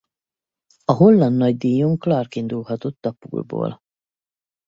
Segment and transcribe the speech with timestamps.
[0.85, 3.81] A holland nagydíjon Clark indulhatott a pole-ból.